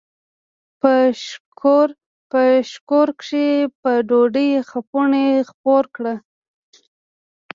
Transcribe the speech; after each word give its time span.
په 2.33 2.53
شکور 2.71 3.07
کښې 3.21 3.47
په 3.81 3.91
ډوډو 4.09 4.47
څپُوڼے 4.69 5.27
خپور 5.49 5.83
کړه۔ 5.95 6.13